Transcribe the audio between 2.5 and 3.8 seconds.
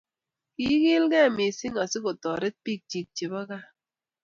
biikchi chebo gaa